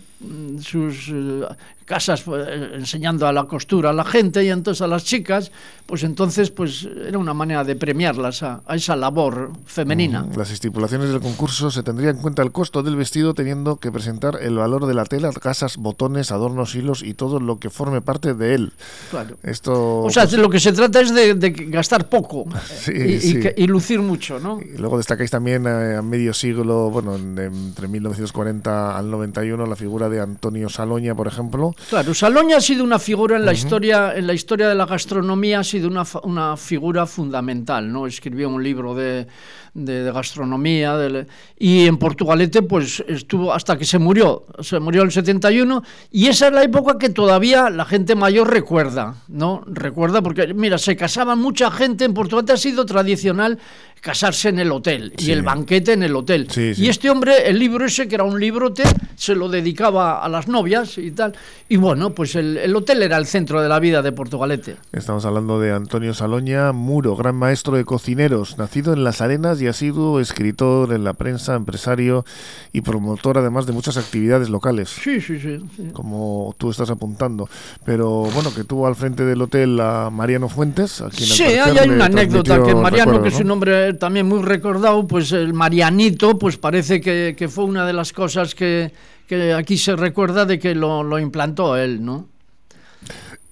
sus 0.61 1.09
eh, 1.09 1.43
casas 1.85 2.23
eh, 2.27 2.71
enseñando 2.75 3.27
a 3.27 3.33
la 3.33 3.45
costura 3.45 3.89
a 3.89 3.93
la 3.93 4.03
gente 4.05 4.43
y 4.43 4.49
entonces 4.49 4.81
a 4.81 4.87
las 4.87 5.03
chicas, 5.03 5.51
pues 5.85 6.03
entonces 6.03 6.51
pues 6.51 6.87
era 7.07 7.17
una 7.17 7.33
manera 7.33 7.63
de 7.63 7.75
premiarlas 7.75 8.43
a, 8.43 8.61
a 8.65 8.75
esa 8.75 8.95
labor 8.95 9.51
femenina. 9.65 10.25
Las 10.37 10.51
estipulaciones 10.51 11.09
del 11.09 11.19
concurso 11.19 11.69
se 11.71 11.83
tendría 11.83 12.11
en 12.11 12.17
cuenta 12.17 12.41
el 12.43 12.51
costo 12.51 12.81
del 12.83 12.95
vestido 12.95 13.33
teniendo 13.33 13.77
que 13.77 13.91
presentar 13.91 14.37
el 14.41 14.55
valor 14.55 14.85
de 14.85 14.93
la 14.93 15.05
tela, 15.05 15.31
casas, 15.33 15.77
botones, 15.77 16.31
adornos, 16.31 16.75
hilos 16.75 17.03
y 17.03 17.13
todo 17.13 17.39
lo 17.39 17.59
que 17.59 17.69
forme 17.69 18.01
parte 18.01 18.33
de 18.33 18.53
él. 18.55 18.73
Claro. 19.09 19.37
Esto 19.43 19.99
O 20.03 20.09
sea, 20.09 20.23
pues, 20.27 20.37
lo 20.37 20.49
que 20.49 20.59
se 20.59 20.71
trata 20.73 21.01
es 21.01 21.13
de, 21.13 21.33
de 21.33 21.49
gastar 21.49 22.07
poco 22.09 22.45
Sí, 22.79 22.91
y, 22.95 23.01
y 23.13 23.19
sí. 23.19 23.39
que- 23.39 23.55
y 23.57 23.67
lucir 23.67 23.99
mucho, 24.01 24.39
¿no? 24.39 24.59
Y 24.61 24.77
luego 24.77 24.97
destacáis 24.97 25.29
también 25.31 25.65
eh, 25.67 25.95
a 25.97 26.01
medio 26.01 26.33
siglo, 26.33 26.89
bueno, 26.89 27.15
en- 27.15 27.37
entre 27.37 27.87
1940 27.87 28.97
al 28.97 29.09
91, 29.11 29.65
la 29.65 29.75
figura 29.75 30.07
de 30.11 30.19
Antonio 30.19 30.69
Saloña, 30.69 31.15
por 31.15 31.27
ejemplo. 31.27 31.73
Claro, 31.89 32.13
Saloña 32.13 32.57
ha 32.57 32.61
sido 32.61 32.83
una 32.83 32.99
figura 32.99 33.37
en 33.37 33.45
la 33.45 33.53
historia, 33.53 34.13
en 34.15 34.27
la 34.27 34.33
historia 34.33 34.69
de 34.69 34.75
la 34.75 34.85
gastronomía, 34.85 35.59
ha 35.59 35.63
sido 35.63 35.87
una, 35.87 36.03
una 36.23 36.57
figura 36.57 37.07
fundamental, 37.07 37.91
¿no? 37.91 38.05
Escribió 38.05 38.49
un 38.49 38.61
libro 38.61 38.93
de, 38.93 39.25
de- 39.73 40.03
de 40.03 40.11
gastronomía 40.11 40.97
de- 40.97 41.27
y 41.57 41.85
en 41.87 41.97
Portugalete, 41.97 42.61
pues 42.61 43.03
estuvo 43.07 43.53
hasta 43.53 43.77
que 43.77 43.85
se 43.85 43.99
murió, 43.99 44.45
se 44.59 44.79
murió 44.79 45.01
en 45.01 45.07
el 45.07 45.11
71 45.13 45.81
y 46.11 46.27
esa 46.27 46.47
es 46.47 46.53
la 46.53 46.63
época 46.63 46.97
que 46.97 47.09
todavía 47.09 47.69
la 47.69 47.85
gente 47.85 48.15
mayor 48.15 48.49
recuerda, 48.51 49.15
¿no? 49.27 49.63
Recuerda 49.67 50.21
porque 50.21 50.53
mira, 50.53 50.77
se 50.77 50.95
casaba 50.95 51.35
mucha 51.35 51.71
gente 51.71 52.05
en 52.05 52.13
Portugalete 52.13 52.53
ha 52.53 52.57
sido 52.57 52.85
tradicional 52.85 53.59
casarse 54.01 54.49
en 54.49 54.57
el 54.57 54.71
hotel 54.71 55.13
Sí. 55.15 55.27
y 55.29 55.31
el 55.31 55.43
banquete 55.43 55.93
en 55.93 56.01
el 56.01 56.15
hotel. 56.15 56.47
Sí, 56.49 56.73
sí. 56.73 56.85
Y 56.85 56.89
este 56.89 57.07
hombre, 57.11 57.47
el 57.47 57.59
libro 57.59 57.85
ese, 57.85 58.07
que 58.07 58.15
era 58.15 58.23
un 58.23 58.39
librote, 58.39 58.81
se 59.15 59.35
lo 59.35 59.47
dedicaba 59.47 60.23
a 60.23 60.27
las 60.27 60.47
novias 60.47 60.97
y 60.97 61.11
tal. 61.11 61.33
Y 61.69 61.75
bueno, 61.77 62.09
pues 62.09 62.35
el, 62.35 62.57
el 62.57 62.75
hotel 62.75 63.03
era 63.03 63.17
el 63.17 63.27
centro 63.27 63.61
de 63.61 63.69
la 63.69 63.79
vida 63.79 64.01
de 64.01 64.11
Portugalete. 64.11 64.77
Estamos 64.91 65.23
hablando 65.25 65.59
de 65.59 65.71
Antonio 65.71 66.15
Saloña 66.15 66.71
Muro, 66.71 67.15
gran 67.15 67.35
maestro 67.35 67.77
de 67.77 67.85
cocineros, 67.85 68.57
nacido 68.57 68.93
en 68.93 69.03
Las 69.03 69.21
Arenas 69.21 69.60
y 69.61 69.67
ha 69.67 69.73
sido 69.73 70.19
escritor 70.19 70.93
en 70.93 71.03
la 71.03 71.13
prensa, 71.13 71.55
empresario 71.55 72.25
y 72.73 72.81
promotor 72.81 73.37
además 73.37 73.65
de 73.65 73.73
muchas 73.73 73.97
actividades 73.97 74.49
locales. 74.49 74.89
Sí, 74.89 75.21
sí, 75.21 75.39
sí. 75.39 75.59
sí. 75.75 75.89
como 75.93 76.55
tú 76.57 76.71
estás 76.71 76.89
apuntando. 76.89 77.49
Pero 77.85 78.23
bueno, 78.33 78.53
que 78.53 78.63
tuvo 78.63 78.87
al 78.87 78.95
frente 78.95 79.23
del 79.23 79.41
hotel 79.41 79.79
a 79.79 80.09
Mariano 80.09 80.49
Fuentes, 80.49 81.01
a 81.01 81.09
quien 81.09 81.29
Sí, 81.29 81.43
hay, 81.43 81.77
hay 81.77 81.89
una 81.89 82.05
anécdota 82.05 82.63
que 82.63 82.75
Mariano, 82.75 83.11
recuerdos, 83.13 83.21
que 83.21 83.27
es 83.29 83.41
un 83.41 83.47
¿no? 83.47 83.53
nombre 83.53 83.93
también 83.93 84.27
muy 84.27 84.41
recordado, 84.41 85.07
pues 85.07 85.31
el 85.31 85.53
Marianito, 85.53 86.37
pues 86.37 86.57
parece 86.57 86.99
que, 86.99 87.35
que 87.37 87.47
fue 87.47 87.65
una 87.65 87.85
de 87.85 87.93
las 87.93 88.13
cosas 88.13 88.55
que, 88.55 88.91
que 89.27 89.53
aquí 89.53 89.77
se 89.77 89.95
recuerda 89.95 90.45
de 90.45 90.59
que 90.59 90.75
lo, 90.75 91.03
lo 91.03 91.19
implantó 91.19 91.77
él, 91.77 92.03
¿no? 92.03 92.27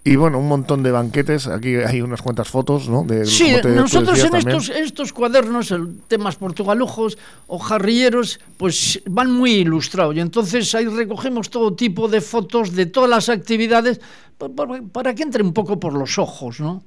Y 0.03 0.15
bueno, 0.15 0.39
un 0.39 0.47
montón 0.47 0.81
de 0.81 0.91
banquetes. 0.91 1.47
Aquí 1.47 1.75
hay 1.75 2.01
unas 2.01 2.21
cuantas 2.21 2.47
fotos, 2.47 2.87
¿no? 2.89 3.03
De, 3.03 3.25
Sí, 3.25 3.53
te- 3.61 3.69
nosotros 3.69 4.17
en 4.23 4.31
también. 4.31 4.57
estos, 4.57 4.69
estos 4.75 5.13
cuadernos, 5.13 5.71
el, 5.71 5.99
temas 6.07 6.37
portugalujos 6.37 7.17
o 7.47 7.59
jarrilleros, 7.59 8.39
pues 8.57 9.01
van 9.05 9.29
muy 9.31 9.51
ilustrados. 9.51 10.15
Y 10.15 10.21
entonces 10.21 10.73
ahí 10.73 10.85
recogemos 10.85 11.49
todo 11.49 11.73
tipo 11.75 12.07
de 12.07 12.21
fotos 12.21 12.73
de 12.75 12.85
todas 12.85 13.09
las 13.09 13.27
actividades 13.29 13.99
pa- 14.37 14.49
pa- 14.49 14.79
para, 14.91 15.13
que 15.13 15.23
entre 15.23 15.43
un 15.43 15.53
poco 15.53 15.79
por 15.79 15.93
los 15.93 16.17
ojos, 16.17 16.59
¿no? 16.61 16.81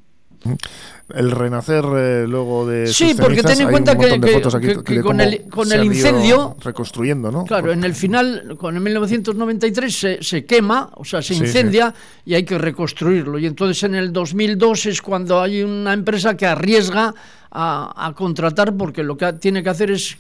El 1.15 1.31
renacer 1.31 1.85
eh, 1.97 2.25
luego 2.27 2.67
de 2.67 2.87
Sí, 2.87 3.11
sus 3.11 3.21
porque 3.21 3.43
ten 3.43 3.61
en 3.61 3.71
cuenta 3.71 3.97
que- 3.99 4.07
aquí 4.13 4.99
con 5.01 5.21
el- 5.21 5.43
con 5.51 5.71
el 5.71 5.85
incendio- 5.85 6.57
reconstruyendo, 6.63 7.31
¿no? 7.31 7.45
Claro, 7.45 7.71
en 7.73 7.85
el 7.85 7.95
final, 7.95 8.57
con 8.59 8.75
el 8.77 8.81
1993 8.81 9.95
se, 9.95 10.23
se 10.23 10.45
quema, 10.47 10.91
o 10.95 11.05
sea, 11.05 11.21
se 11.21 11.35
Sí, 11.35 11.41
incendia 11.41 11.93
y 12.25 12.35
hay 12.35 12.45
que 12.45 12.57
reconstruirlo. 12.57 13.39
Y 13.39 13.47
entonces 13.47 13.83
en 13.83 13.95
el 13.95 14.13
2002 14.13 14.87
es 14.87 15.03
cuando 15.03 15.41
hay 15.43 15.63
una 15.63 15.93
empresa 15.93 16.37
que 16.37 16.47
arriesga 16.47 17.15
a, 17.51 18.07
a 18.07 18.13
contratar 18.15 18.75
porque 18.77 19.03
lo 19.03 19.17
que 19.17 19.33
tiene 19.35 19.63
que 19.63 19.69
hacer 19.69 19.91
es 19.91 20.17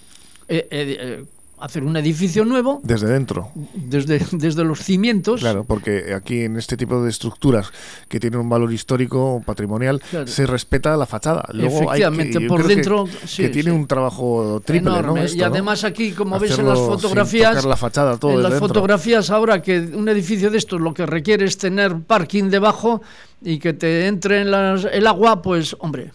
eh, 0.48 0.68
eh, 0.70 1.24
hacer 1.64 1.84
un 1.84 1.96
edificio 1.96 2.44
nuevo 2.44 2.80
Desde 2.82 3.06
dentro. 3.08 3.50
desde, 3.74 4.20
desde 4.32 4.64
los 4.64 4.80
cimientos. 4.80 5.40
Claro, 5.40 5.64
porque 5.64 6.12
aquí 6.14 6.42
en 6.42 6.56
este 6.56 6.76
tipo 6.76 7.02
de 7.02 7.10
estructuras 7.10 7.70
que 8.08 8.18
tienen 8.20 8.40
un 8.40 8.48
valor 8.48 8.72
histórico 8.72 9.42
patrimonial 9.46 10.00
Claro. 10.10 10.26
se 10.26 10.46
respeta 10.46 10.96
la 10.96 11.06
fachada. 11.06 11.44
Luego 11.52 11.90
hay 11.90 12.00
que- 12.00 12.06
Efectivamente, 12.06 12.40
por 12.48 12.62
que- 12.66 12.74
dentro, 12.74 13.04
que, 13.36 13.48
tiene 13.48 13.70
sí. 13.70 13.76
un 13.76 13.86
trabajo 13.86 14.60
triple, 14.64 14.90
enorme. 14.90 15.20
¿no? 15.20 15.24
Esto, 15.26 15.38
y 15.38 15.42
además 15.42 15.84
aquí, 15.84 16.12
como 16.12 16.38
ves 16.38 16.58
en 16.58 16.66
las 16.66 16.78
fotografías, 16.78 17.64
la 17.64 17.76
fachada, 17.76 18.16
todo 18.16 18.32
en 18.32 18.42
las 18.42 18.52
dentro. 18.52 18.68
fotografías 18.68 19.30
ahora 19.30 19.62
que 19.62 19.78
un 19.80 20.08
edificio 20.08 20.50
de 20.50 20.58
estos 20.58 20.80
lo 20.80 20.92
que 20.92 21.06
requiere 21.06 21.44
es 21.44 21.58
tener 21.58 21.96
parking 22.00 22.50
debajo 22.50 23.02
y 23.40 23.58
que 23.58 23.72
te 23.72 24.06
entre 24.06 24.40
en 24.42 24.50
las- 24.50 24.84
el 24.84 25.06
agua, 25.06 25.42
pues 25.42 25.76
hombre, 25.80 26.12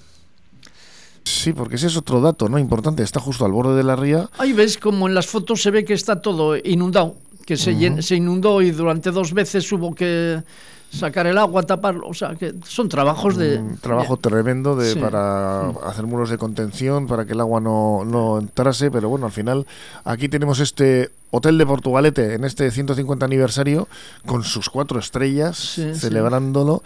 Sí, 1.27 1.53
porque 1.53 1.75
ese 1.75 1.87
es 1.87 1.97
otro 1.97 2.21
dato, 2.21 2.47
¿no? 2.47 2.57
Importante. 2.57 3.03
Está 3.03 3.19
justo 3.19 3.45
al 3.45 3.51
borde 3.51 3.75
de 3.75 3.83
la 3.83 3.95
ría. 3.95 4.29
ahí 4.37 4.53
ves 4.53 4.77
como 4.77 5.07
en 5.07 5.13
las 5.13 5.27
fotos 5.27 5.61
se 5.61 5.71
ve 5.71 5.83
que 5.83 5.93
está 5.93 6.21
todo 6.21 6.55
inundado, 6.55 7.15
que 7.45 7.57
se, 7.57 8.01
se 8.01 8.15
inundó 8.15 8.61
y 8.61 8.71
durante 8.71 9.11
dos 9.11 9.33
veces 9.33 9.71
hubo 9.71 9.93
que 9.93 10.41
sacar 10.91 11.27
el 11.27 11.37
agua, 11.37 11.63
taparlo, 11.63 12.07
o 12.07 12.13
sea, 12.13 12.35
que 12.35 12.53
son 12.65 12.87
trabajos 12.89 13.35
de... 13.37 13.57
Un 13.57 13.77
trabajo 13.77 14.17
tremendo 14.17 14.75
de, 14.75 14.93
Sí. 14.93 14.97
Mm. 14.97 15.01
para 15.01 15.69
hacer 15.69 16.05
muros 16.05 16.29
de 16.29 16.37
contención, 16.37 17.07
para 17.07 17.25
que 17.25 17.33
el 17.33 17.39
agua 17.41 17.59
no, 17.59 18.03
no 18.05 18.39
entrase, 18.39 18.89
pero 18.89 19.09
bueno, 19.09 19.25
al 19.25 19.31
final 19.31 19.65
aquí 20.05 20.29
tenemos 20.29 20.59
este 20.59 21.09
Hotel 21.29 21.57
de 21.57 21.65
Portugalete 21.65 22.35
en 22.35 22.45
este 22.45 22.71
150 22.71 23.25
aniversario 23.25 23.89
con 24.25 24.43
sus 24.45 24.69
cuatro 24.69 24.97
estrellas, 24.97 25.57
Sí, 25.57 25.93
sí. 25.93 25.99
celebrándolo 25.99 26.83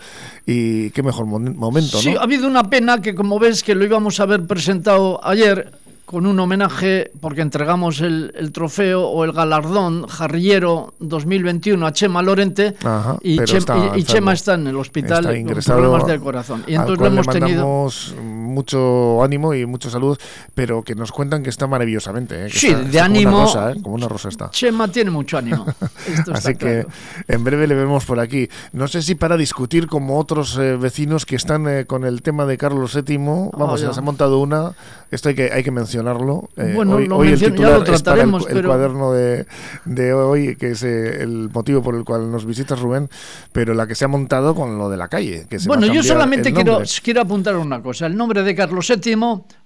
y 0.48 0.90
qué 0.92 1.04
mejor 1.04 1.28
momento, 1.28 2.00
Sí, 2.00 2.14
¿no? 2.14 2.20
ha 2.20 2.24
habido 2.24 2.48
una 2.48 2.68
pena 2.70 3.02
que, 3.02 3.14
como 3.14 3.38
ves, 3.38 3.62
que 3.64 3.76
lo 3.76 3.86
íbamos 3.86 4.20
a 4.20 4.24
haber 4.24 4.48
presentado 4.48 5.24
ayer 5.24 5.72
con 6.12 6.26
un 6.26 6.38
homenaje, 6.40 7.12
porque 7.22 7.42
entregamos 7.42 8.02
el, 8.02 8.34
el 8.38 8.52
trofeo 8.52 9.04
o 9.08 9.24
el 9.24 9.32
galardón 9.32 10.06
Jarrillero 10.08 10.94
2021 11.00 11.88
a 11.88 11.94
Chema 11.94 12.22
Lorente 12.22 12.76
Ajá, 12.84 13.18
y, 13.22 13.38
pero 13.38 13.48
Chem- 13.48 13.58
está 13.58 13.98
y-. 13.98 14.04
Chema 14.04 14.34
está 14.34 14.56
en 14.56 14.68
el 14.68 14.76
hospital 14.76 15.24
con 15.46 15.56
problemas 15.64 16.06
del 16.06 16.20
corazón. 16.20 16.64
Y 16.68 16.76
entonces 16.76 16.98
lo 16.98 16.98
cual 17.00 17.16
le 17.16 17.22
hemos 17.22 17.28
tenido... 17.34 17.48
mandamos 17.64 18.16
mucho 18.52 19.24
ánimo 19.24 19.54
y 19.54 19.66
muchos 19.66 19.94
saludos, 19.94 20.18
pero 20.54 20.84
que 20.84 20.94
nos 20.96 21.12
cuentan 21.12 21.42
que 21.44 21.50
está 21.50 21.68
maravillosamente. 21.68 22.46
¿eh? 22.46 22.48
Que 22.52 22.60
Sí, 22.60 22.68
está- 22.68 22.80
de 22.80 22.86
está 22.90 23.04
como 23.06 23.16
ánimo. 23.16 23.32
Una 23.38 23.46
rosa, 23.46 23.72
¿eh? 23.72 23.76
Como 23.82 23.96
una 23.96 24.08
rosa 24.08 24.30
está. 24.30 24.50
Chema 24.50 24.88
tiene 24.90 25.12
mucho 25.12 25.38
ánimo. 25.38 25.66
Esto 26.08 26.34
Así 26.34 26.54
que 26.56 26.84
claro. 26.84 26.90
en 27.28 27.44
breve 27.44 27.68
le 27.68 27.76
vemos 27.76 28.06
por 28.06 28.20
aquí. 28.20 28.50
No 28.74 28.88
sé 28.90 29.02
si 29.02 29.16
para 29.16 29.38
discutir 29.38 29.88
como 29.88 30.20
otros 30.20 30.58
eh, 30.58 30.76
vecinos 30.76 31.26
que 31.26 31.36
están 31.38 31.68
eh, 31.70 31.86
con 31.86 32.04
el 32.04 32.22
tema 32.22 32.46
de 32.46 32.58
Carlos 32.58 32.94
VII. 33.02 33.18
Vamos, 33.58 33.82
ya. 33.82 33.94
se 33.94 34.00
ha 34.00 34.04
montado 34.04 34.40
una. 34.40 34.74
Esto 35.12 35.30
hay 35.30 35.36
que, 35.36 35.52
hay 35.52 35.64
que 35.64 35.72
mencionarlo. 36.02 36.50
Eh, 36.58 36.74
Bueno, 36.76 36.96
hoy, 36.96 37.08
lo 37.08 37.18
hoy 37.18 37.28
el 37.30 37.34
mencion- 37.36 37.40
ya 37.40 37.50
titular 37.52 37.72
lo 37.72 37.78
es 37.78 37.84
para 37.84 37.96
el, 37.96 38.04
trataremos, 38.04 38.48
el 38.48 38.54
pero- 38.54 38.70
cuaderno 38.70 39.12
de, 39.14 39.46
de 39.86 40.14
hoy, 40.14 40.56
que 40.56 40.72
es 40.72 40.84
eh, 40.84 41.22
el 41.24 41.50
motivo 41.54 41.82
por 41.82 41.96
el 41.96 42.04
cual 42.04 42.32
nos 42.32 42.46
visitas, 42.46 42.80
Rubén, 42.80 43.10
pero 43.52 43.74
la 43.74 43.88
que 43.88 43.96
se 43.96 44.06
ha 44.06 44.08
montado 44.08 44.56
con 44.56 44.78
lo 44.78 44.90
de 44.90 44.98
la 44.98 45.08
calle. 45.08 45.46
Que 45.50 45.60
se 45.60 45.68
Bueno, 45.68 45.86
yo 45.88 46.04
solamente 46.04 46.54
quiero, 46.54 46.82
quiero 47.04 47.22
apuntar 47.22 47.56
una 47.58 47.82
cosa. 47.82 48.06
El 48.08 48.16
nombre 48.16 48.44
de 48.44 48.56
Carlos 48.56 48.88
VII 48.94 49.16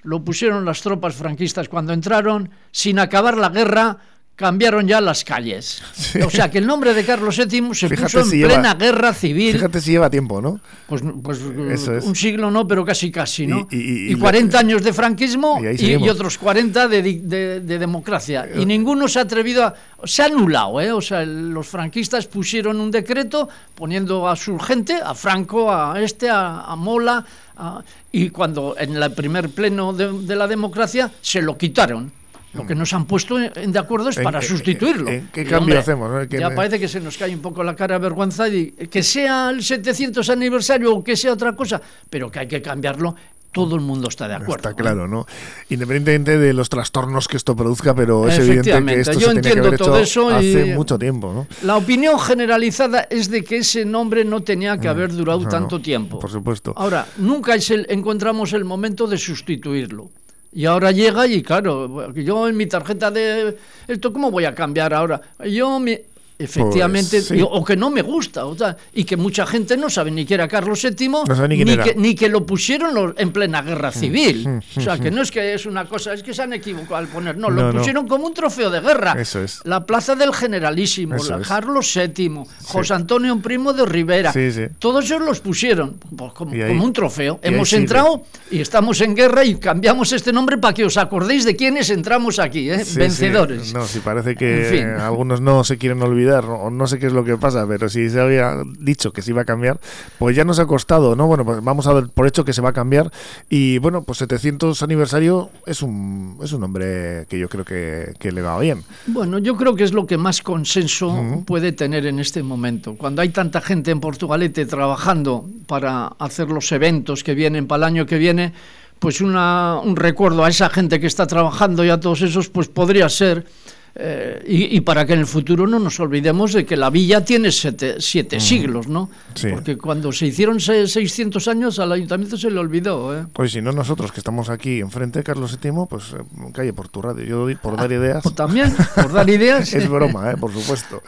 lo 0.03 0.23
pusieron 0.23 0.65
las 0.65 0.81
tropas 0.81 1.15
franquistas 1.15 1.69
cuando 1.69 1.93
entraron, 1.93 2.49
sin 2.71 2.99
acabar 2.99 3.37
la 3.37 3.49
guerra, 3.49 3.97
cambiaron 4.35 4.85
ya 4.87 4.99
las 4.99 5.23
calles. 5.23 5.81
O 6.25 6.29
sea 6.29 6.51
que 6.51 6.57
el 6.57 6.67
nombre 6.67 6.93
de 6.93 7.05
Carlos 7.05 7.37
VII 7.37 7.73
se 7.73 7.87
Fíjate 7.87 8.03
puso 8.03 8.19
en 8.19 8.25
si 8.25 8.37
lleva- 8.37 8.53
plena 8.55 8.73
guerra 8.75 9.13
civil. 9.13 9.53
Fíjate 9.53 9.79
si 9.79 9.91
lleva 9.91 10.09
tiempo, 10.09 10.41
¿no? 10.41 10.59
Pues, 10.87 11.01
pues 11.23 11.39
Eso 11.71 11.95
es. 11.95 12.03
un 12.03 12.15
siglo 12.15 12.51
no, 12.51 12.67
pero 12.67 12.83
casi 12.83 13.11
casi, 13.11 13.47
¿no? 13.47 13.67
Y- 13.71 13.75
y- 13.77 14.07
y- 14.09 14.11
y 14.11 14.15
40 14.15 14.59
años 14.59 14.83
de 14.83 14.91
franquismo 14.91 15.61
y 15.77 16.09
otros 16.09 16.37
40 16.37 16.87
de, 16.87 17.01
de- 17.01 17.59
de 17.61 17.79
democracia. 17.79 18.47
Y 18.55 18.65
ninguno 18.65 19.07
se 19.07 19.19
ha 19.19 19.21
atrevido 19.21 19.63
a... 19.63 19.73
Se 20.03 20.21
ha 20.21 20.25
anulado, 20.25 20.81
¿eh? 20.81 20.91
O 20.91 21.01
sea, 21.01 21.21
el- 21.23 21.49
los 21.51 21.67
franquistas 21.67 22.27
pusieron 22.27 22.79
un 22.79 22.91
decreto 22.91 23.47
poniendo 23.73 24.27
a 24.27 24.35
su 24.35 24.59
gente, 24.59 24.95
a 25.03 25.15
Franco, 25.15 25.71
a 25.71 25.99
este, 26.01 26.29
a, 26.29 26.61
a 26.61 26.75
Mola, 26.75 27.25
a- 27.57 27.81
y 28.11 28.29
cuando 28.29 28.75
en 28.77 28.95
el 29.01 29.11
primer 29.13 29.49
pleno 29.49 29.93
de, 29.93 30.11
de 30.11 30.35
la 30.35 30.47
democracia 30.47 31.09
se 31.21 31.41
lo 31.41 31.57
quitaron. 31.57 32.11
Lo 32.55 32.65
que 32.65 32.75
nos 32.75 32.93
han 32.93 33.05
puesto 33.05 33.37
de 33.37 33.79
acuerdo 33.79 34.09
es 34.09 34.17
¿En 34.17 34.23
para 34.23 34.39
qué- 34.39 34.47
sustituirlo. 34.47 35.09
en 35.09 35.29
qué 35.31 35.43
cambio 35.45 35.77
hacemos, 35.79 36.09
no? 36.11 36.27
Que 36.27 36.39
ya 36.39 36.49
me- 36.49 36.55
parece 36.55 36.79
que 36.79 36.87
se 36.87 36.99
nos 36.99 37.17
cae 37.17 37.33
un 37.33 37.41
poco 37.41 37.63
la 37.63 37.75
cara 37.75 37.95
de 37.95 38.03
vergüenza 38.03 38.47
y 38.47 38.71
que 38.71 39.03
sea 39.03 39.49
el 39.49 39.63
700 39.63 40.29
aniversario 40.29 40.93
o 40.95 41.03
que 41.03 41.15
sea 41.15 41.33
otra 41.33 41.55
cosa, 41.55 41.81
pero 42.09 42.31
que 42.31 42.39
hay 42.39 42.47
que 42.47 42.61
cambiarlo, 42.61 43.15
todo 43.51 43.75
el 43.75 43.81
mundo 43.81 44.09
está 44.09 44.27
de 44.27 44.33
acuerdo. 44.35 44.55
Está 44.57 44.73
claro, 44.73 45.07
¿no? 45.07 45.25
Independientemente 45.69 46.37
de 46.37 46.51
los 46.53 46.67
trastornos 46.67 47.27
que 47.29 47.37
esto 47.37 47.55
produzca, 47.55 47.95
pero 47.95 48.27
es 48.27 48.37
evidente 48.37 48.83
que 48.85 48.99
esto 48.99 49.13
yo 49.13 49.19
se 49.19 49.25
tenía 49.27 49.41
que 49.41 49.47
entiendo 49.47 49.67
haber 49.69 49.79
todo 49.79 49.97
hecho 49.99 50.29
eso 50.29 50.29
hace 50.29 50.67
y- 50.67 50.73
mucho 50.73 50.99
tiempo, 50.99 51.31
¿no? 51.33 51.47
La 51.63 51.77
opinión 51.77 52.19
generalizada 52.19 53.07
es 53.09 53.29
de 53.29 53.43
que 53.45 53.57
ese 53.57 53.85
nombre 53.85 54.25
no 54.25 54.41
tenía 54.41 54.77
que 54.77 54.89
haber 54.89 55.13
durado 55.13 55.39
Mm. 55.39 55.43
No, 55.43 55.49
tanto 55.49 55.77
no, 55.77 55.81
tiempo. 55.81 56.19
Por 56.19 56.29
supuesto. 56.29 56.73
Ahora, 56.75 57.07
nunca 57.17 57.55
es 57.55 57.69
el- 57.71 57.85
encontramos 57.89 58.51
el 58.51 58.65
momento 58.65 59.07
de 59.07 59.17
sustituirlo. 59.17 60.09
Y 60.55 60.65
ahora 60.65 60.91
llega 60.91 61.27
y 61.27 61.43
claro, 61.43 62.13
yo 62.13 62.47
en 62.47 62.55
mi 62.55 62.65
tarjeta 62.65 63.11
de 63.11 63.57
esto, 63.89 64.13
¿cómo 64.13 64.31
voy 64.31 64.45
a 64.45 64.55
cambiar 64.55 64.93
ahora? 64.93 65.19
Yo 65.45 65.81
me... 65.81 66.03
Efectivamente, 66.37 67.17
Pues, 67.21 67.27
sí. 67.27 67.41
o 67.41 67.63
que 67.63 67.75
no 67.77 67.89
me 67.89 68.01
gusta, 68.01 68.45
o 68.45 68.57
sea, 68.57 68.75
y 68.93 69.03
que 69.05 69.15
mucha 69.17 69.45
gente 69.45 69.77
no 69.77 69.89
sabe 69.89 70.11
ni 70.11 70.25
que 70.25 70.33
era 70.33 70.47
Carlos 70.47 70.81
VII, 70.83 71.07
No 71.09 71.25
sabe 71.35 71.47
ni 71.49 71.57
que, 71.63 71.95
ni 71.95 72.13
que 72.15 72.27
lo 72.29 72.45
pusieron 72.45 72.93
los- 72.93 73.13
en 73.17 73.31
plena 73.31 73.61
guerra 73.61 73.91
civil. 73.91 74.61
O 74.75 74.81
sea, 74.81 74.97
que 74.99 75.11
no 75.11 75.21
es 75.21 75.31
que 75.31 75.53
es 75.53 75.65
una 75.65 75.85
cosa, 75.85 76.13
es 76.13 76.23
que 76.23 76.33
se 76.33 76.41
han 76.41 76.53
equivocado 76.53 76.97
al 76.97 77.07
poner, 77.07 77.37
no, 77.37 77.49
No, 77.49 77.55
lo 77.55 77.71
no. 77.73 77.79
pusieron 77.79 78.07
como 78.07 78.27
un 78.27 78.33
trofeo 78.33 78.69
de 78.69 78.81
guerra. 78.81 79.15
Eso 79.17 79.41
es. 79.41 79.61
La 79.63 79.85
plaza 79.85 80.15
del 80.15 80.33
Generalísimo, 80.33 81.15
la. 81.23 81.39
Carlos 81.41 81.93
VII, 81.95 82.43
José 82.65 82.93
Antonio 82.93 83.37
Primo 83.39 83.71
de 83.73 83.85
Rivera, 83.85 84.33
Sí, 84.33 84.49
todos 84.79 85.05
ellos 85.05 85.21
los 85.21 85.39
pusieron 85.39 85.95
pues, 86.15 86.33
como, 86.33 86.53
Y 86.55 86.61
ahí- 86.61 86.69
como 86.69 86.83
un 86.83 86.93
trofeo. 86.93 87.39
Hemos 87.41 87.71
entrado 87.73 88.23
y 88.51 88.59
estamos 88.59 88.99
en 89.01 89.15
guerra 89.15 89.45
y 89.45 89.55
cambiamos 89.55 90.11
este 90.11 90.33
nombre 90.33 90.57
para 90.57 90.73
que 90.73 90.83
os 90.85 90.97
acordéis 90.97 91.45
de 91.45 91.55
quiénes 91.55 91.89
entramos 91.89 92.39
aquí, 92.39 92.69
¿eh? 92.69 92.83
Vencedores. 92.95 93.73
No, 93.73 93.85
si 93.85 93.99
parece 93.99 94.35
que 94.35 94.67
En 94.67 94.73
fin. 94.73 94.87
algunos 95.01 95.39
no 95.41 95.63
se 95.63 95.77
quieren 95.77 96.01
olvidar 96.01 96.24
o 96.33 96.69
no 96.69 96.87
sé 96.87 96.99
qué 96.99 97.07
es 97.07 97.13
lo 97.13 97.23
que 97.23 97.37
pasa, 97.37 97.65
pero 97.67 97.89
si 97.89 98.09
se 98.09 98.19
había 98.19 98.55
dicho 98.79 99.11
que 99.11 99.21
se 99.21 99.31
iba 99.31 99.41
a 99.41 99.45
cambiar, 99.45 99.79
pues 100.17 100.35
ya 100.35 100.43
nos 100.43 100.59
ha 100.59 100.65
costado, 100.65 101.15
¿no? 101.15 101.27
Bueno, 101.27 101.45
pues 101.45 101.63
vamos 101.63 101.87
a 101.87 101.93
dar 101.93 102.09
por 102.09 102.27
hecho 102.27 102.45
que 102.45 102.53
se 102.53 102.61
va 102.61 102.69
a 102.69 102.73
cambiar 102.73 103.11
y 103.49 103.77
bueno, 103.79 104.03
pues 104.03 104.19
700 104.19 104.81
aniversario 104.83 105.49
es 105.65 105.81
un 105.81 106.39
es 106.43 106.51
un 106.53 106.61
nombre 106.61 107.25
que 107.29 107.39
yo 107.39 107.49
creo 107.49 107.65
que, 107.65 108.13
que 108.19 108.31
le 108.31 108.41
va 108.41 108.59
bien. 108.59 108.83
Bueno, 109.07 109.39
yo 109.39 109.55
creo 109.55 109.75
que 109.75 109.83
es 109.83 109.93
lo 109.93 110.05
que 110.05 110.17
más 110.17 110.41
consenso 110.41 111.43
puede 111.45 111.71
tener 111.71 112.05
en 112.05 112.19
este 112.19 112.43
momento. 112.43 112.95
Cuando 112.95 113.21
hay 113.21 113.29
tanta 113.29 113.61
gente 113.61 113.91
en 113.91 113.99
Portugalete 113.99 114.65
trabajando 114.65 115.45
para 115.67 116.07
hacer 116.19 116.49
los 116.49 116.71
eventos 116.71 117.23
que 117.23 117.33
vienen 117.33 117.67
para 117.67 117.77
el 117.77 117.83
año 117.83 118.05
que 118.05 118.17
viene, 118.17 118.53
pues 118.99 119.21
una, 119.21 119.79
un 119.83 119.95
recuerdo 119.95 120.43
a 120.43 120.49
esa 120.49 120.69
gente 120.69 120.99
que 120.99 121.07
está 121.07 121.27
trabajando 121.27 121.83
y 121.83 121.89
a 121.89 121.99
todos 121.99 122.21
esos, 122.21 122.49
pues 122.49 122.67
podría 122.67 123.09
ser. 123.09 123.45
Eh, 123.95 124.43
y, 124.47 124.75
y 124.77 124.81
para 124.81 125.05
que 125.05 125.13
en 125.13 125.19
el 125.19 125.25
futuro 125.25 125.65
no 125.67 125.79
nos 125.79 125.99
olvidemos 125.99 126.51
de 126.53 126.65
que 126.65 126.75
la 126.75 126.89
villa 126.89 127.23
tiene 127.23 127.51
siete, 127.51 127.95
siete 127.99 128.39
siglos, 128.39 128.87
¿no? 128.87 129.09
Sí. 129.35 129.47
Porque 129.53 129.77
cuando 129.77 130.11
se 130.11 130.27
hicieron 130.27 130.59
se- 130.59 130.87
600 130.87 131.47
años 131.47 131.79
al 131.79 131.91
ayuntamiento 131.91 132.35
se 132.37 132.51
le 132.51 132.59
olvidó. 132.59 133.17
¿eh? 133.17 133.25
Pues 133.33 133.51
si 133.53 133.61
no 133.61 133.71
nosotros 133.71 134.11
que 134.11 134.19
estamos 134.19 134.49
aquí 134.49 134.79
enfrente 134.81 135.19
de 135.19 135.23
Carlos 135.23 135.57
VII, 135.61 135.71
pues 135.89 136.13
eh, 136.13 136.51
calle 136.53 136.73
por 136.73 136.89
tu 136.89 137.01
radio. 137.01 137.23
Yo 137.25 137.37
doy 137.39 137.55
por 137.55 137.77
dar 137.77 137.91
ideas. 137.91 138.21
Pues 138.23 138.35
también, 138.35 138.73
por 138.95 139.11
dar 139.13 139.29
ideas. 139.29 139.73
Es 139.73 139.89
broma, 139.89 140.31
¿eh? 140.31 140.37
por 140.37 140.51
supuesto. 140.51 141.01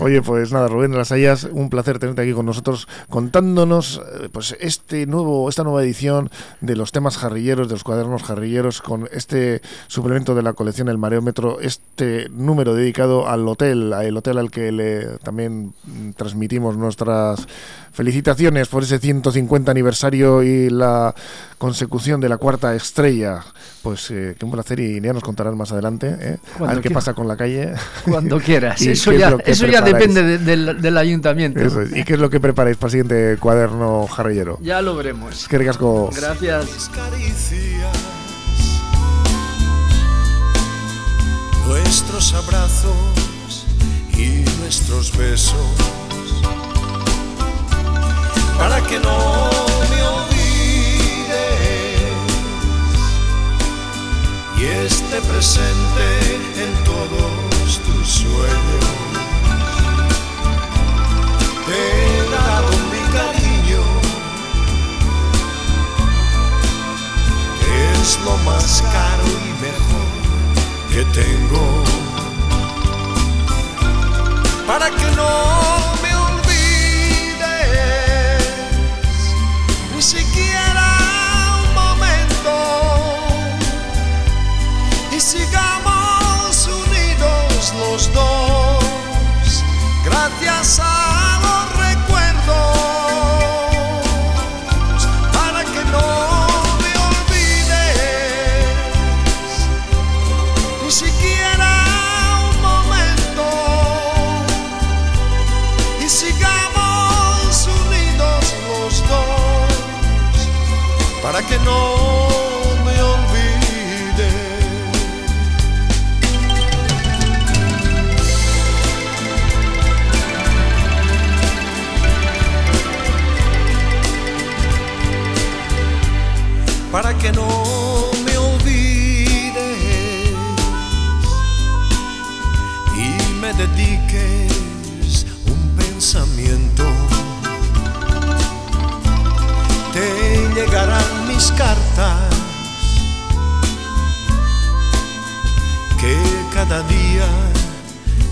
Oye, 0.00 0.22
pues 0.22 0.52
nada, 0.52 0.68
Rubén 0.68 0.90
de 0.92 0.98
las 0.98 1.12
Hayas, 1.12 1.44
un 1.50 1.68
placer 1.70 1.98
tenerte 1.98 2.22
aquí 2.22 2.32
con 2.32 2.46
nosotros 2.46 2.88
contándonos 3.08 4.00
eh, 4.22 4.28
pues 4.32 4.56
este 4.60 5.06
nuevo, 5.06 5.48
esta 5.48 5.62
nueva 5.62 5.82
edición 5.82 6.30
de 6.62 6.74
los 6.74 6.90
temas 6.90 7.16
jarrilleros, 7.18 7.68
de 7.68 7.74
los 7.74 7.84
cuadernos 7.84 8.22
jarrilleros, 8.22 8.80
con 8.80 9.08
este 9.12 9.60
suplemento 9.88 10.34
de 10.34 10.42
la 10.42 10.54
colección 10.54 10.88
El 10.88 10.96
Mareómetro, 10.98 11.60
este 11.60 12.28
número 12.32 12.74
dedicado 12.74 13.28
al 13.28 13.46
hotel, 13.48 13.92
el 14.02 14.16
hotel 14.16 14.38
al 14.38 14.50
que 14.50 14.72
le 14.72 15.18
también 15.18 15.72
transmitimos 16.16 16.76
nuestras 16.76 17.46
felicitaciones 17.92 18.68
por 18.68 18.82
ese 18.82 18.98
150 18.98 19.70
aniversario 19.70 20.42
y 20.42 20.70
la 20.70 21.14
consecución 21.58 22.20
de 22.20 22.28
la 22.28 22.36
cuarta 22.36 22.74
estrella. 22.74 23.44
Pues 23.82 24.10
eh, 24.10 24.36
qué 24.38 24.44
un 24.44 24.50
placer 24.50 24.78
y 24.80 25.00
ya 25.00 25.12
nos 25.12 25.22
contarán 25.22 25.56
más 25.56 25.72
adelante 25.72 26.14
¿eh? 26.20 26.36
a 26.58 26.74
ver 26.74 26.80
qué 26.82 26.90
pasa 26.90 27.14
con 27.14 27.26
la 27.26 27.36
calle. 27.36 27.72
Cuando 28.04 28.38
quieras, 28.44 28.80
eso 28.82 29.12
ya, 29.12 29.36
eso 29.44 29.66
ya 29.66 29.80
depende 29.80 30.38
del, 30.38 30.98
ayuntamiento. 30.98 31.60
¿Y 31.94 32.04
qué 32.04 32.14
es 32.14 32.18
lo 32.18 32.30
que 32.30 32.40
preparáis 32.40 32.76
para 32.76 32.88
el 32.88 32.90
siguiente 32.90 33.36
cuaderno 33.40 34.06
jarrillero? 34.06 34.58
Ya 34.62 34.82
lo 34.82 34.96
veremos. 34.96 35.48
Que 35.48 35.58
ricasco. 35.58 36.10
Gracias. 36.14 36.90
Nuestros 41.70 42.34
abrazos 42.34 43.64
y 44.12 44.44
nuestros 44.58 45.16
besos 45.16 45.54
para 48.58 48.80
que 48.88 48.98
no 48.98 49.48
me 49.88 50.02
olvides 50.02 51.30
y 54.58 54.64
esté 54.64 55.20
presente 55.20 56.06
en 56.56 56.84
todos 56.84 57.78
tus 57.86 58.08
sueños. 58.08 58.86
Te 61.66 61.78
he 61.78 62.30
dado 62.30 62.70
mi 62.92 63.02
cariño, 63.16 63.82
es 68.00 68.18
lo 68.24 68.36
más 68.38 68.82
caro 68.92 69.24
y 69.46 69.49
que 70.90 71.04
tengo. 71.04 71.84
Para 74.66 74.90
que 74.90 75.10
no 75.16 75.89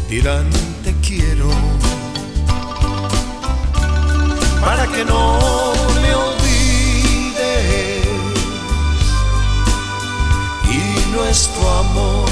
dirán 0.09 0.49
te 0.83 0.95
quiero 1.07 1.51
para 4.61 4.87
que 4.87 5.05
no 5.05 5.39
me 6.03 6.15
olvides. 6.15 7.37
Y 10.71 11.15
nuestro 11.15 11.71
amor 11.79 12.29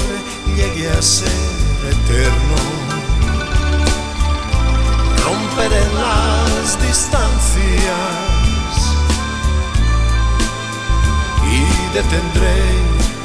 llegue 0.55 0.89
a 0.89 1.01
ser 1.01 1.29
eterno. 1.89 2.57
Romper 5.25 5.71
en 5.73 5.95
las 5.95 6.81
distancias. 6.81 8.27
Detendré 11.97 12.61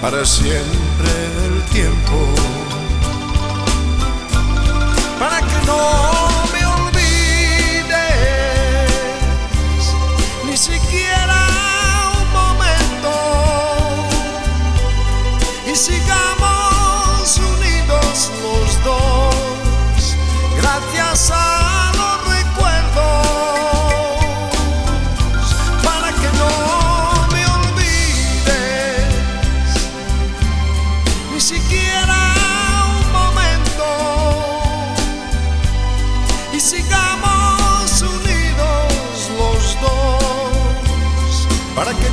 para 0.00 0.24
siempre 0.24 1.10
el 1.44 1.62
tiempo. 1.64 2.71
Para 5.22 5.40
que 5.40 5.66
no 5.66 5.76
me 5.76 6.31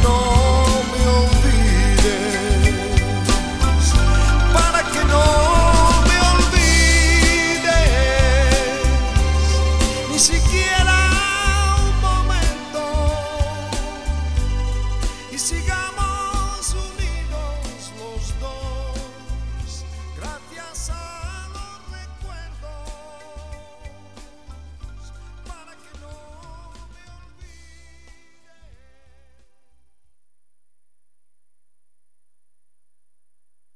não 0.04 0.84
me 0.92 1.08
olvide. 1.08 2.49